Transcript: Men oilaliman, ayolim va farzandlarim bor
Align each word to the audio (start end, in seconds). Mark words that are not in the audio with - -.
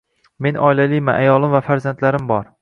Men 0.45 0.55
oilaliman, 0.69 1.19
ayolim 1.25 1.53
va 1.57 1.63
farzandlarim 1.69 2.27
bor 2.35 2.51